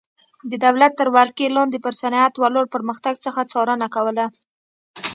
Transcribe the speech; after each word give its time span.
د 0.51 0.53
دولت 0.65 0.91
تر 0.99 1.07
ولکې 1.15 1.53
لاندې 1.57 1.77
پر 1.85 1.93
صنعت 2.01 2.33
ولاړ 2.37 2.65
پرمختګ 2.75 3.15
څخه 3.25 3.41
څارنه 3.51 3.87
کوله. 3.95 4.25